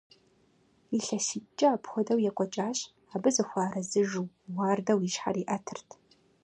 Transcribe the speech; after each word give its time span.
ИлъэситӀкӀэ 0.97 1.67
апхуэдэу 1.75 2.23
екӀуэкӀащ, 2.29 2.79
абы 3.13 3.29
зыхуэарэзыжу 3.35 4.31
уардэу 4.57 4.99
и 5.07 5.09
щхьэр 5.13 5.35
иӀэтырт. 5.41 5.89